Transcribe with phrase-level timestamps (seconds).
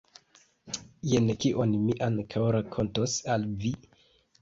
[1.11, 3.79] Jen kion mi ankaŭ rakontos al vi.